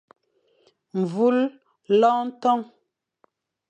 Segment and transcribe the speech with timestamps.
[0.99, 1.37] Mvul,
[1.99, 2.59] loñ ton.